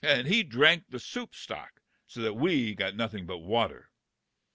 [0.25, 3.91] He drank the soup stock, so that we got nothing but water.